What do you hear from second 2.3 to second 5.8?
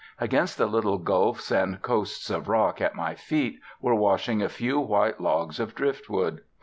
of rock at my feet were washing a few white logs of